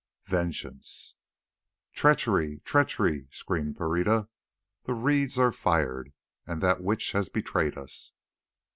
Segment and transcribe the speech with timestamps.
[0.25, 1.15] VENGEANCE
[1.93, 2.59] "Treachery!
[2.65, 4.29] treachery!" screamed Pereira.
[4.85, 6.11] "The reeds are fired,
[6.47, 8.11] and that witch has betrayed us."